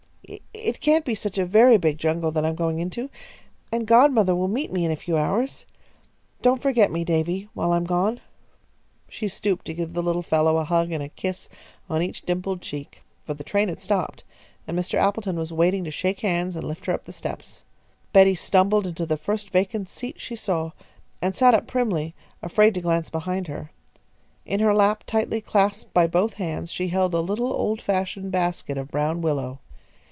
It 0.53 0.79
can't 0.79 1.03
be 1.03 1.13
such 1.13 1.37
a 1.37 1.45
very 1.45 1.75
big 1.75 1.97
jungle 1.97 2.31
that 2.31 2.45
I'm 2.45 2.55
going 2.55 2.79
into, 2.79 3.09
and 3.69 3.85
godmother 3.85 4.33
will 4.33 4.47
meet 4.47 4.71
me 4.71 4.85
in 4.85 4.91
a 4.91 4.95
few 4.95 5.17
hours. 5.17 5.65
Don't 6.41 6.61
forget 6.61 6.89
me, 6.89 7.03
Davy, 7.03 7.49
while 7.53 7.73
I'm 7.73 7.83
gone." 7.83 8.21
She 9.09 9.27
stooped 9.27 9.65
to 9.65 9.73
give 9.73 9.91
the 9.91 10.01
little 10.03 10.21
fellow 10.21 10.55
a 10.55 10.63
hug 10.63 10.91
and 10.93 11.03
a 11.03 11.09
kiss 11.09 11.49
on 11.89 12.01
each 12.01 12.21
dimpled 12.25 12.61
cheek, 12.61 13.03
for 13.25 13.33
the 13.33 13.43
train 13.43 13.67
had 13.67 13.81
stopped, 13.81 14.23
and 14.65 14.79
Mr. 14.79 14.93
Appleton 14.93 15.37
was 15.37 15.51
waiting 15.51 15.83
to 15.83 15.91
shake 15.91 16.21
hands 16.21 16.55
and 16.55 16.65
lift 16.65 16.85
her 16.85 16.93
up 16.93 17.03
the 17.03 17.11
steps. 17.13 17.63
Betty 18.13 18.33
stumbled 18.35 18.87
into 18.87 19.05
the 19.05 19.17
first 19.17 19.49
vacant 19.49 19.89
seat 19.89 20.21
she 20.21 20.37
saw, 20.37 20.71
and 21.21 21.35
sat 21.35 21.53
up 21.53 21.67
primly, 21.67 22.15
afraid 22.41 22.73
to 22.75 22.81
glance 22.81 23.09
behind 23.09 23.47
her. 23.47 23.69
In 24.45 24.61
her 24.61 24.73
lap, 24.73 25.03
tightly 25.05 25.41
clasped 25.41 25.93
by 25.93 26.07
both 26.07 26.35
hands, 26.35 26.71
she 26.71 26.87
held 26.87 27.13
a 27.13 27.19
little 27.19 27.51
old 27.51 27.81
fashioned 27.81 28.31
basket 28.31 28.77
of 28.77 28.91
brown 28.91 29.19
willow. 29.21 29.59